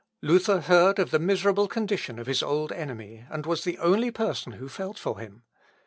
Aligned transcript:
Luther 0.23 0.61
heard 0.61 0.97
of 0.97 1.11
the 1.11 1.19
miserable 1.19 1.67
condition 1.67 2.17
of 2.17 2.25
his 2.25 2.41
old 2.41 2.71
enemy, 2.71 3.23
and 3.29 3.45
was 3.45 3.63
the 3.63 3.77
only 3.77 4.09
person 4.09 4.53
who 4.53 4.67
felt 4.67 4.97
for 4.97 5.19
him. 5.19 5.43